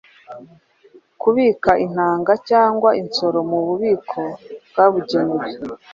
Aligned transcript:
kubika 1.21 1.71
intanga 1.85 2.31
cg 2.47 2.83
insoro 3.01 3.39
mu 3.49 3.59
bubiko 3.65 4.21
bwabugenewe. 4.69 5.47